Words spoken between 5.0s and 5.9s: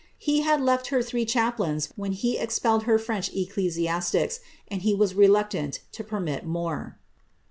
reluctant